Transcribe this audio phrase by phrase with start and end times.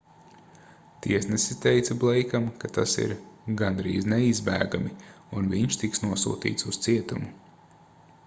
[1.05, 3.11] tiesnesis teica bleikam ka tas ir
[3.61, 4.93] gandrīz neizbēgami
[5.41, 7.29] un viņš tiks nosūtīts uz cietumu